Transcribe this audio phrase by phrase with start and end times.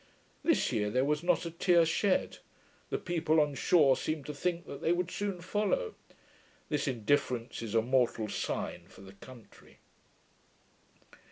[0.43, 2.39] This year there was not a tear shed.
[2.89, 5.93] The people on shore seemed to think that they would soon follow.
[6.69, 9.77] This indifference is a mortal sign for the country.